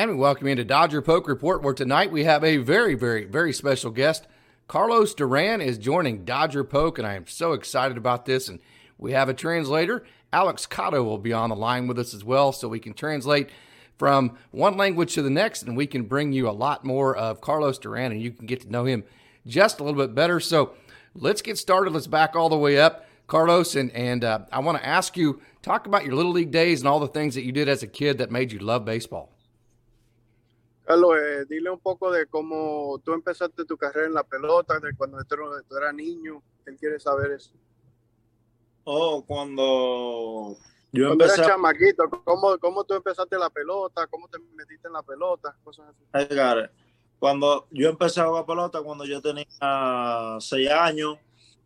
[0.00, 3.26] And we welcome you to Dodger Pike Report, where tonight we have a very, very,
[3.26, 4.26] very special guest.
[4.66, 8.48] Carlos Duran is joining Dodger Pike, and I am so excited about this.
[8.48, 8.60] And
[8.96, 10.06] we have a translator.
[10.32, 13.50] Alex Cotto will be on the line with us as well, so we can translate
[13.98, 17.42] from one language to the next, and we can bring you a lot more of
[17.42, 19.04] Carlos Duran, and you can get to know him
[19.46, 20.40] just a little bit better.
[20.40, 20.72] So
[21.14, 21.92] let's get started.
[21.92, 25.42] Let's back all the way up, Carlos, and and uh, I want to ask you
[25.60, 27.86] talk about your little league days and all the things that you did as a
[27.86, 29.30] kid that made you love baseball.
[30.90, 34.92] Carlos, eh, dile un poco de cómo tú empezaste tu carrera en la pelota, de
[34.96, 35.36] cuando tú,
[35.68, 36.42] tú eras niño.
[36.66, 37.52] Él quiere saber eso.
[38.82, 40.56] Oh, cuando
[40.90, 41.42] yo cuando empecé.
[41.42, 44.08] eras chamaquito, ¿cómo, ¿cómo tú empezaste la pelota?
[44.08, 45.56] ¿Cómo te metiste en la pelota?
[45.62, 46.02] Cosas así.
[46.12, 46.72] Edgar,
[47.20, 49.46] Cuando yo empecé a jugar pelota, cuando yo tenía
[50.40, 51.18] seis años,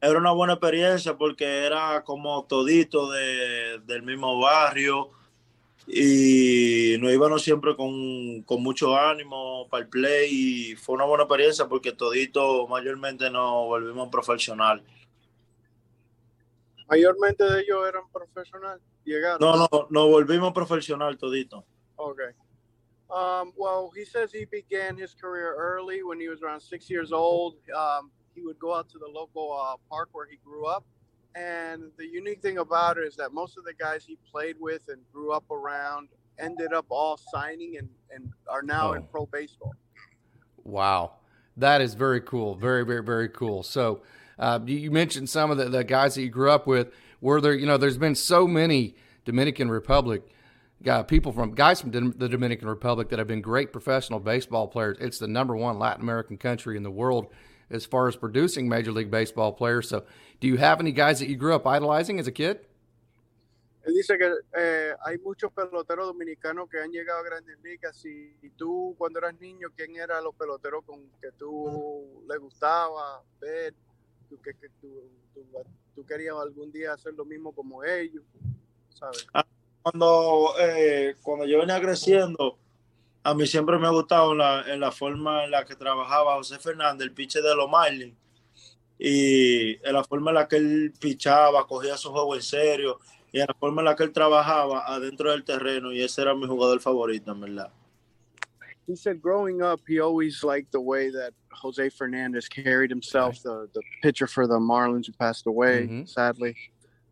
[0.02, 5.12] era una buena experiencia porque era como todito de, del mismo barrio
[5.87, 11.24] y nos íbamos siempre con, con, mucho ánimo para el play y fue una buena
[11.24, 14.82] experiencia porque todito mayormente nos volvimos profesional.
[16.88, 19.38] Mayormente de ellos eran profesional, llegaron.
[19.40, 21.65] No, no, nos volvimos profesional todito.
[21.96, 22.32] Okay.
[23.10, 27.12] Um, well, he says he began his career early when he was around six years
[27.12, 27.57] old.
[27.77, 30.85] Um, he would go out to the local uh, park where he grew up.
[31.35, 34.82] And the unique thing about it is that most of the guys he played with
[34.88, 38.93] and grew up around ended up all signing and, and are now oh.
[38.95, 39.74] in pro baseball.
[40.62, 41.12] Wow.
[41.57, 42.55] That is very cool.
[42.55, 43.62] Very, very, very cool.
[43.62, 44.02] So
[44.38, 46.93] uh, you mentioned some of the, the guys that you grew up with.
[47.21, 50.23] Were there, you know, there's been so many Dominican Republic
[50.87, 54.99] uh, people from guys from the Dominican Republic that have been great professional baseball players.
[55.01, 57.29] It's the number one Latin American country in the world
[57.75, 59.89] as far as producing Major League Baseball players.
[59.89, 60.05] So,
[60.41, 62.61] do you have any guys that you grew up idolizing as a kid?
[63.87, 67.95] Él dice que eh, hay muchos peloteros dominicanos que han llegado a grandes ligas.
[67.95, 73.75] Si tú, cuando eras niño, ¿quién era los peloteros con que tú le gustaba ver?
[74.31, 74.89] Tú, que, que tú,
[75.34, 75.45] tú,
[75.95, 78.25] tú, querías algún día hacer lo mismo como ellos,
[78.89, 79.27] ¿sabes?
[79.34, 79.45] Ah,
[79.83, 82.59] cuando, eh, cuando yo venía creciendo,
[83.25, 86.35] a mí siempre me ha gustado en la, en la forma en la que trabajaba
[86.35, 88.15] José Fernández, el piche de los Marlins,
[88.99, 93.01] y en la forma en la que él pichaba, cogía su juego en serio,
[93.33, 96.34] y en la forma en la que él trabajaba adentro del terreno, y ese era
[96.34, 97.73] mi jugador favorito, en verdad.
[98.87, 103.67] He said growing up, he always liked the way that Jose Fernandez carried himself, the,
[103.73, 106.05] the pitcher for the Marlins who passed away, mm-hmm.
[106.05, 106.55] sadly.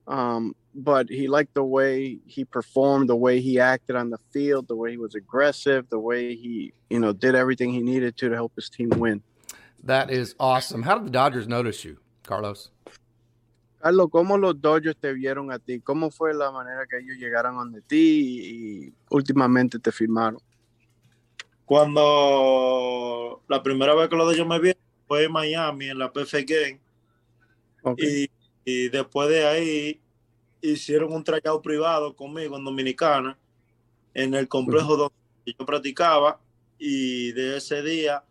[0.07, 4.69] Um, but he liked the way he performed, the way he acted on the field,
[4.69, 8.29] the way he was aggressive, the way he, you know, did everything he needed to
[8.29, 9.23] to help his team win.
[9.85, 10.83] That is awesome.
[10.83, 12.71] How did the Dodgers notice you, Carlos?
[13.83, 15.81] Carlos, ¿cómo los Dodgers te vieron a ti?
[15.81, 20.41] ¿Cómo fue la manera que ellos llegaron donde ti y últimamente te firmaron?
[21.65, 26.33] Cuando la primera vez que los Dodgers me vieron fue en Miami, en la PF
[26.47, 26.81] Game.
[27.83, 28.25] Okay.
[28.25, 28.31] Y,
[28.65, 30.02] y después de ahí
[30.63, 33.37] hicieron un trayado privado conmigo en Dominicana,
[34.15, 35.15] en el complejo donde
[35.45, 36.41] yo practicaba,
[36.79, 38.23] y de ese día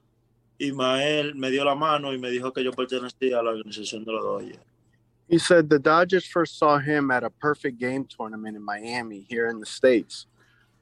[0.58, 4.12] Ismael me dio la mano y me dijo que yo pertenecía a la organización de
[4.12, 4.60] los Dodgers.
[5.28, 9.48] He said the Dodgers first saw him at a perfect game tournament in Miami here
[9.48, 10.28] in the States.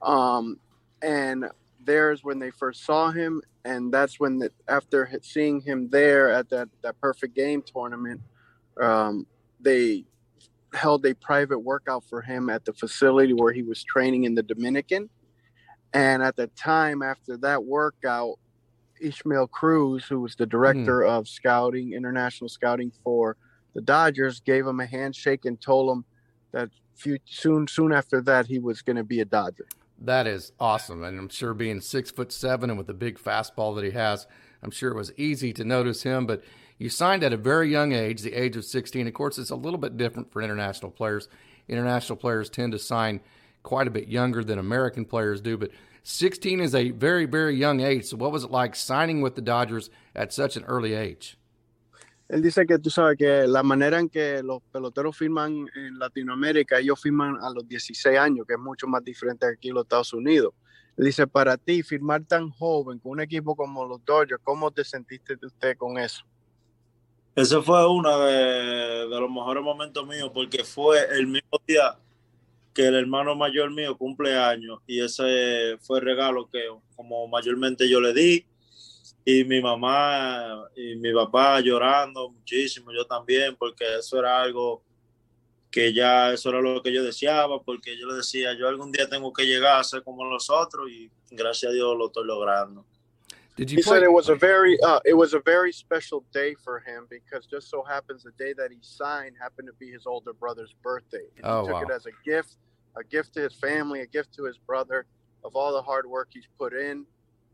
[0.02, 0.59] Um,
[1.04, 1.46] and
[1.86, 3.42] there's when they first saw him.
[3.64, 8.22] And that's when, the, after seeing him there at that, that perfect game tournament,
[8.82, 9.28] um,
[9.59, 10.06] they
[10.74, 14.44] held a private workout for him at the facility where he was training in the
[14.44, 15.09] Dominican.
[15.94, 18.35] And at the time after that workout,
[19.02, 21.09] Ismael Cruz, who was the director mm.
[21.09, 23.38] of scouting, international scouting for
[23.74, 26.06] the Dodgers, gave him a handshake and told him
[26.52, 29.68] that few, soon, soon after that, he was going to be a Dodger.
[30.02, 33.75] That is awesome, and I'm sure being six foot seven and with the big fastball
[33.75, 34.28] that he has,
[34.63, 36.25] I'm sure it was easy to notice him.
[36.25, 36.44] But
[36.79, 39.06] you signed at a very young age, the age of 16.
[39.06, 41.28] Of course, it's a little bit different for international players.
[41.67, 43.19] International players tend to sign
[43.62, 45.69] quite a bit younger than American players do, but
[46.03, 48.05] 16 is a very, very young age.
[48.05, 51.35] So, what was it like signing with the Dodgers at such an early age?
[52.29, 56.78] Él dice que tú sabes que la manera en que los peloteros firman en Latinoamérica,
[56.78, 60.14] ellos firman a los 16 años, que es mucho más diferente aquí en los Estados
[60.14, 60.53] Unidos.
[60.96, 64.84] Él dice, para ti, firmar tan joven con un equipo como los Dodgers, ¿cómo te
[64.84, 66.23] sentiste usted con eso?
[67.35, 71.97] Ese fue uno de, los mejores momentos míos porque fue el mismo día
[72.73, 76.61] que el hermano mayor mío cumple años y ese fue el regalo que
[76.96, 78.46] como mayormente yo le di
[79.26, 84.82] y mi mamá y mi papá llorando muchísimo, yo también, porque eso era algo
[85.70, 89.08] que ya eso era lo que yo deseaba, porque yo le decía, yo algún día
[89.08, 92.85] tengo que llegar a ser como los otros y gracias a Dios lo estoy logrando.
[93.59, 93.97] Did you he play?
[93.97, 97.46] said it was a very uh, it was a very special day for him because
[97.46, 101.28] just so happens the day that he signed happened to be his older brother's birthday.
[101.35, 101.82] And oh, he took wow.
[101.82, 102.56] it as a gift,
[102.96, 105.06] a gift to his family, a gift to his brother
[105.44, 107.06] of all the hard work he's put in.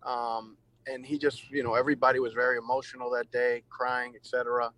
[0.04, 0.58] Um,
[0.88, 4.72] and he just, you know, everybody was very emotional that day, crying, etc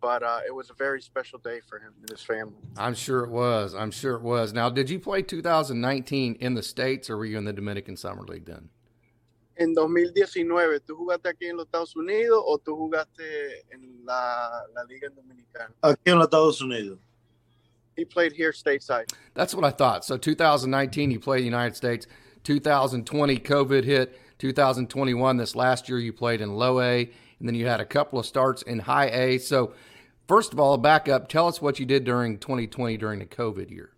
[0.00, 2.54] but uh, it was a very special day for him and his family.
[2.76, 3.74] I'm sure it was.
[3.74, 4.52] I'm sure it was.
[4.52, 8.22] Now, did you play 2019 in the States or were you in the Dominican Summer
[8.22, 8.68] League then?
[9.58, 14.84] En 2019, ¿tú jugaste aquí en los Estados Unidos o tú jugaste en la, la
[14.84, 15.74] Liga Dominicana?
[15.82, 16.98] Aquí en los Estados Unidos.
[17.96, 19.12] He played here stateside.
[19.34, 20.04] That's what I thought.
[20.04, 22.06] So 2019, you played in the United States.
[22.44, 24.18] 2020, COVID hit.
[24.38, 28.20] 2021, this last year, you played in low A, and then you had a couple
[28.20, 29.38] of starts in high A.
[29.38, 29.74] So
[30.28, 31.28] First of all, back up.
[31.28, 33.92] Tell us what you did during 2020 during the COVID year.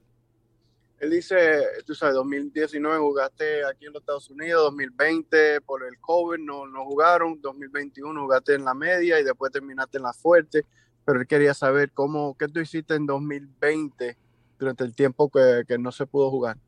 [1.00, 6.38] Él dice, tú sabes, 2019 jugaste aquí en los Estados Unidos, 2020 por el COVID
[6.38, 10.66] no, no jugaron, 2021 jugaste en la media y después terminaste en la fuerte,
[11.06, 14.16] pero él quería saber cómo, qué tú hiciste en 2020
[14.58, 16.58] durante el tiempo que, que no se pudo jugar.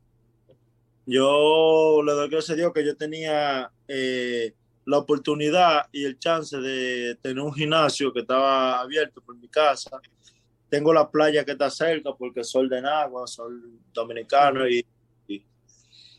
[1.05, 4.53] Yo le doy gracias a Dios que yo tenía eh,
[4.85, 10.01] la oportunidad y el chance de tener un gimnasio que estaba abierto por mi casa.
[10.73, 13.61] Tengo la playa que está cerca porque soy de Nagua, soy
[13.93, 14.83] dominicano y,
[15.27, 15.45] y,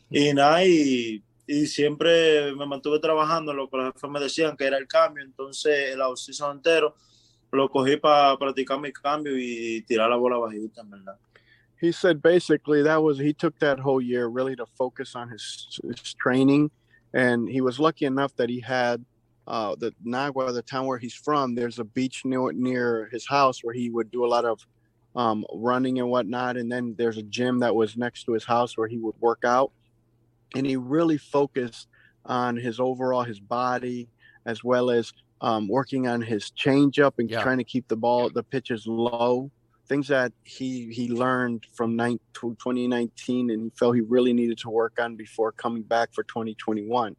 [0.09, 1.21] y nada, y,
[1.65, 5.25] siempre me mantuve trabajando lo que los jefes me decían que era el cambio.
[5.25, 6.95] Entonces, el off entero
[7.51, 11.17] lo cogí para practicar mi cambio y tirar la bola bajita, verdad.
[11.81, 15.81] He said basically that was he took that whole year really to focus on his,
[15.83, 16.71] his training
[17.13, 19.03] and he was lucky enough that he had
[19.47, 21.55] uh, the Nagua, the town where he's from.
[21.55, 24.65] There's a beach near near his house where he would do a lot of
[25.15, 26.57] um, running and whatnot.
[26.57, 29.43] And then there's a gym that was next to his house where he would work
[29.45, 29.71] out.
[30.55, 31.87] And he really focused
[32.25, 34.09] on his overall his body
[34.45, 37.41] as well as um, working on his changeup and yeah.
[37.41, 39.51] trying to keep the ball the pitches low
[39.87, 44.97] things that he he learned from 2019 and he felt he really needed to work
[44.99, 47.15] on before coming back for 2021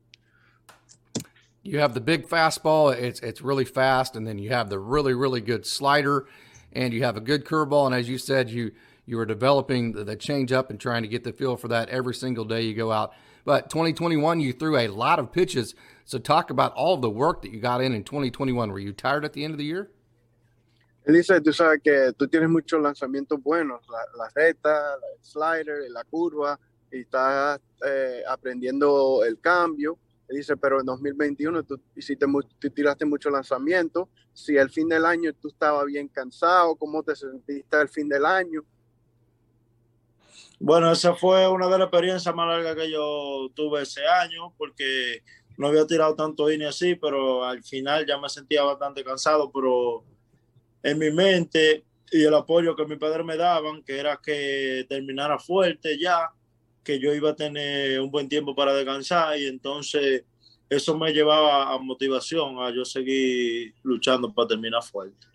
[1.66, 5.14] you have the big fastball it's it's really fast and then you have the really
[5.14, 6.26] really good slider
[6.72, 8.72] and you have a good curveball and as you said you
[9.08, 12.12] you are developing the, change up and trying to get the feel for that every
[12.12, 13.12] single day you go out.
[13.44, 15.74] But 2021 you threw a lot of pitches
[16.04, 19.24] so talk about all the work that you got in in 2021 were you tired
[19.24, 19.90] at the end of the year?
[21.06, 25.88] Él dice, tú sabes que tú tienes muchos lanzamientos buenos, la, la recta, el slider,
[25.88, 26.58] la curva,
[26.90, 29.98] y estás eh, aprendiendo el cambio.
[30.28, 32.26] Él dice, pero en 2021 tú, hiciste,
[32.58, 34.08] tú tiraste muchos lanzamientos.
[34.32, 38.24] Si al fin del año tú estabas bien cansado, ¿cómo te sentiste al fin del
[38.24, 38.64] año?
[40.58, 45.22] Bueno, esa fue una de las experiencias más largas que yo tuve ese año, porque
[45.58, 50.04] no había tirado tanto INE así, pero al final ya me sentía bastante cansado, pero
[50.82, 55.38] en mi mente y el apoyo que mi padre me daban, que era que terminara
[55.38, 56.30] fuerte ya,
[56.86, 60.24] que yo iba a tener un buen tiempo para descansar y entonces
[60.70, 65.26] eso me llevaba a motivación a yo seguir luchando para terminar fuerte.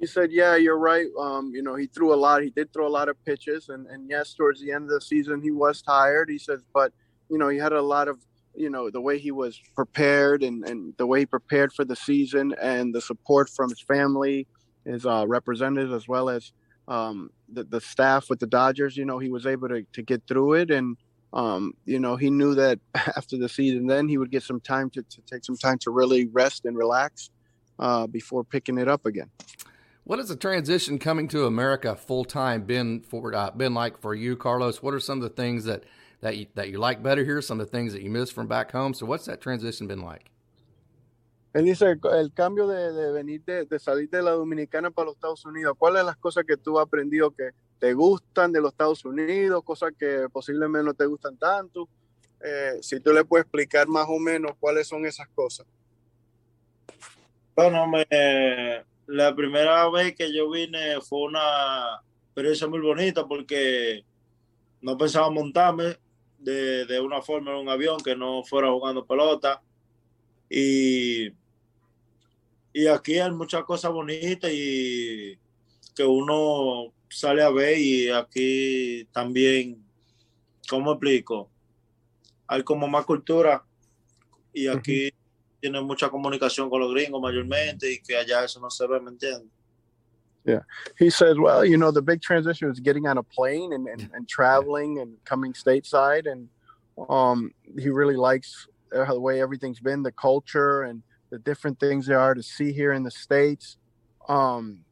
[0.00, 1.06] He said, "Yeah, you're right.
[1.16, 2.42] Um, you know, he threw a lot.
[2.42, 5.00] He did throw a lot of pitches, and and yes, towards the end of the
[5.00, 6.28] season, he was tired.
[6.28, 6.92] He says, but
[7.30, 8.18] you know, he had a lot of
[8.54, 11.96] you know the way he was prepared and, and the way he prepared for the
[11.96, 14.46] season and the support from his family
[14.84, 16.52] his uh, representatives as well as
[16.88, 20.22] um, the, the staff with the dodgers you know he was able to, to get
[20.26, 20.96] through it and
[21.32, 24.90] um, you know he knew that after the season then he would get some time
[24.90, 27.30] to, to take some time to really rest and relax
[27.78, 29.30] uh, before picking it up again
[30.04, 34.36] what has the transition coming to america full-time been for uh, been like for you
[34.36, 35.84] carlos what are some of the things that
[36.24, 38.46] that you, that you like better here, some of the things that you miss from
[38.46, 38.94] back home.
[38.94, 40.30] So what's that transition been like?
[41.54, 45.14] Él dice el cambio de, de venir de, de, salir de la Dominicana para los
[45.14, 45.76] Estados Unidos.
[45.78, 49.62] ¿Cuáles son las cosas que tú has aprendido que te gustan de los Estados Unidos?
[49.62, 51.88] Cosas que posiblemente no te gustan tanto.
[52.44, 55.64] Eh, si tú le puedes explicar más o menos cuáles son esas cosas.
[57.54, 58.04] Bueno, me,
[59.06, 64.04] la primera vez que yo vine fue una experiencia muy bonita porque
[64.80, 65.98] no pensaba montarme,
[66.38, 69.62] de, de, una forma en un avión que no fuera jugando pelota.
[70.50, 71.30] Y,
[72.74, 75.38] y aquí hay muchas cosas bonitas y
[75.94, 79.80] que uno sale a ver y aquí también,
[80.68, 81.48] ¿cómo explico?
[82.48, 83.64] Hay como más cultura
[84.52, 85.12] y aquí
[85.60, 89.10] tiene mucha comunicación con los gringos mayormente y que allá eso no se ve, ¿me
[89.10, 89.48] entiendes?
[90.44, 90.60] Yeah.
[90.98, 94.10] He says, well, you know, the big transition was getting on a plane and, and,
[94.12, 96.30] and traveling and coming stateside.
[96.30, 96.48] And
[97.08, 101.02] um, he really likes the way everything's been, the culture and
[101.34, 103.76] the different things there are to see here in the States.
[104.28, 104.84] Um,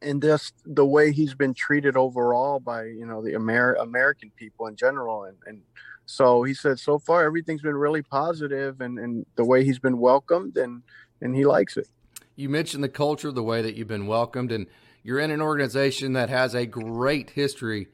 [0.00, 4.66] and just the way he's been treated overall by, you know, the Amer- American people
[4.66, 5.24] in general.
[5.24, 5.62] And, and
[6.06, 9.98] so he said, so far, everything's been really positive and, and the way he's been
[9.98, 10.82] welcomed and,
[11.20, 11.88] and he likes it
[12.38, 14.68] you mentioned the culture, the way that you've been welcomed, and
[15.02, 17.88] you're in an organization that has a great history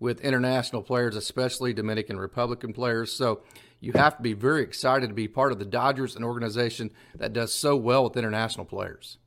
[0.00, 3.12] with international players, especially Dominican Republican players.
[3.12, 3.40] So
[3.80, 7.32] you have to be very excited to be part of the Dodgers, an organization that
[7.32, 9.18] does so well with international players.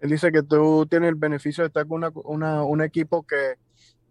[0.00, 3.52] Él dice que tú tienes el beneficio de estar con una, una, un equipo que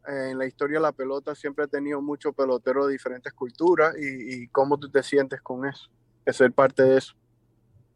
[0.08, 3.96] eh, en la historia de la pelota siempre ha tenido muchos peloteros de diferentes culturas
[3.98, 5.90] y, y cómo tú te sientes con eso,
[6.26, 7.14] de ser parte de eso.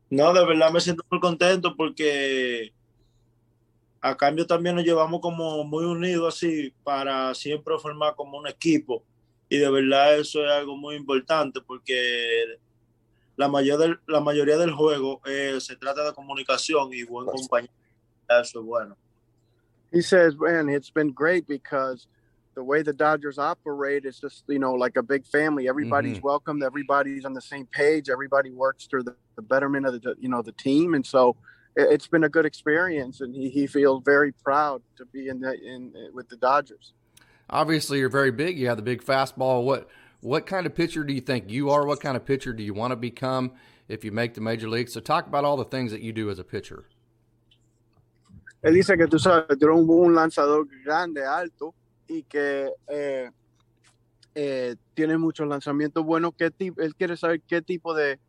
[0.10, 2.74] No, de verdad me siento muy contento porque
[4.02, 9.04] a cambio también nos llevamos como muy unidos así para siempre formar como un equipo.
[9.48, 12.58] Y de verdad eso es algo muy importante porque
[13.36, 17.74] la, mayor del, la mayoría del juego eh, se trata de comunicación y buen compañero.
[18.28, 18.98] Eso es bueno.
[19.92, 22.08] He says, man, it's been great because
[22.56, 25.68] the way the Dodgers operate is just you know like a big family.
[25.68, 26.28] Everybody's mm-hmm.
[26.28, 26.64] welcomed.
[26.64, 28.10] Everybody's on the same page.
[28.10, 31.36] Everybody works for the, the, betterment of the you know the team, and so
[31.76, 33.22] it, has been a good experience.
[33.22, 36.94] And he, he feels very proud to be in the in with the Dodgers.
[37.50, 38.58] Obviously, you're very big.
[38.58, 39.64] You have the big fastball.
[39.64, 39.90] What
[40.22, 41.86] what kind of pitcher do you think you are?
[41.86, 43.54] What kind of pitcher do you want to become
[43.88, 44.94] if you make the major leagues?
[44.94, 46.86] So talk about all the things that you do as a pitcher.
[48.64, 51.74] Él dice que tú sabes, tú eres un lanzador grande, alto,
[52.08, 53.32] y que eh,
[54.36, 56.34] eh, tiene muchos lanzamientos buenos.
[56.38, 58.20] ¿Qué tipo, él quiere saber qué tipo de,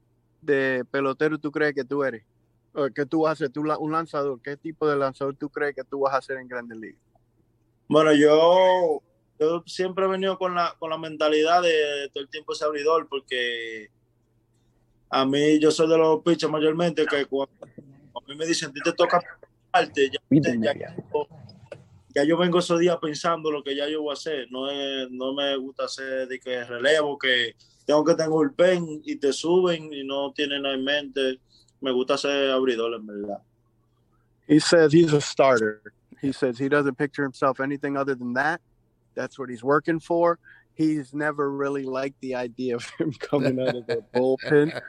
[0.40, 2.24] de, pelotero tú crees que tú eres.
[2.74, 4.40] O que tú vas a ser tú, un lanzador.
[4.40, 7.00] ¿Qué tipo de lanzador tú crees que tú vas a ser en Grandes Ligas?
[7.88, 9.02] Bueno, yo,
[9.38, 13.06] yo siempre he venido con la, con la mentalidad de todo el tiempo ese abridor
[13.08, 13.90] porque
[15.10, 18.72] a mí yo soy de los pitchers mayormente que cuando a mí me dicen, a
[18.72, 19.20] ti te toca
[19.70, 20.96] parte, ya, ya,
[22.14, 24.46] ya yo vengo esos días pensando lo que ya yo voy a hacer.
[24.50, 27.54] No, es, no me gusta hacer de que relevo, que
[27.86, 31.40] tengo que tener el pen y te suben y no tienen nada en mente.
[31.82, 33.40] Me gusta ser abridor, en verdad.
[34.46, 35.92] He says he's a starter.
[36.20, 38.60] He says he doesn't picture himself anything other than that.
[39.14, 40.38] That's what he's working for.
[40.74, 44.80] He's never really liked the idea of him coming out of the bullpen.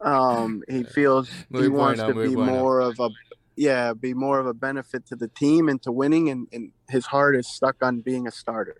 [0.00, 3.10] Um, he feels he wants to be more of a
[3.56, 6.28] yeah, be more of a benefit to the team and to winning.
[6.28, 8.76] And, and his heart is stuck on being a starter.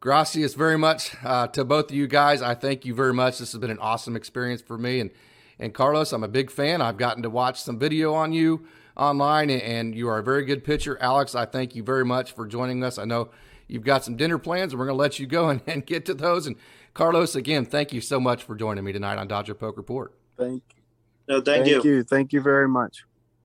[0.00, 2.42] Gracias very much uh, to both of you guys.
[2.42, 3.38] I thank you very much.
[3.38, 5.00] This has been an awesome experience for me.
[5.00, 5.10] And,
[5.58, 6.80] and Carlos, I'm a big fan.
[6.82, 10.64] I've gotten to watch some video on you online, and you are a very good
[10.64, 10.98] pitcher.
[11.00, 12.98] Alex, I thank you very much for joining us.
[12.98, 13.30] I know
[13.68, 16.04] you've got some dinner plans, and we're going to let you go and, and get
[16.06, 16.46] to those.
[16.46, 16.56] And
[16.94, 20.12] Carlos, again, thank you so much for joining me tonight on Dodger Pike Report.
[20.36, 20.82] Thank you.
[21.28, 21.90] No, thank, thank you.
[21.90, 22.02] you.
[22.04, 23.04] Thank you very much.